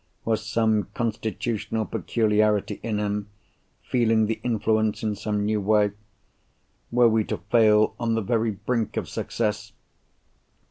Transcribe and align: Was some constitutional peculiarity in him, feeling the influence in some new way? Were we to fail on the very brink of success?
Was 0.25 0.43
some 0.43 0.85
constitutional 0.95 1.85
peculiarity 1.85 2.79
in 2.81 2.97
him, 2.97 3.29
feeling 3.83 4.25
the 4.25 4.39
influence 4.41 5.03
in 5.03 5.13
some 5.13 5.45
new 5.45 5.61
way? 5.61 5.91
Were 6.91 7.07
we 7.07 7.23
to 7.25 7.37
fail 7.51 7.93
on 7.99 8.15
the 8.15 8.21
very 8.23 8.49
brink 8.49 8.97
of 8.97 9.07
success? 9.07 9.73